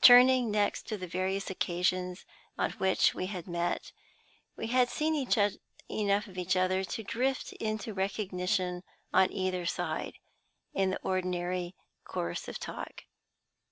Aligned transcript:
Turning 0.00 0.50
next 0.50 0.88
to 0.88 0.96
the 0.98 1.06
various 1.06 1.50
occasions 1.50 2.24
on 2.58 2.72
which 2.78 3.14
we 3.14 3.26
had 3.26 3.46
met, 3.46 3.92
had 4.70 4.88
we 4.88 4.92
seen 4.92 5.14
enough 5.88 6.26
of 6.26 6.36
each 6.36 6.56
other 6.56 6.82
to 6.82 7.04
drift 7.04 7.52
into 7.60 7.94
recognition 7.94 8.82
on 9.14 9.30
either 9.30 9.64
side, 9.66 10.14
in 10.74 10.90
the 10.90 11.00
ordinary 11.04 11.76
course 12.04 12.48
of 12.48 12.58
talk? 12.58 13.04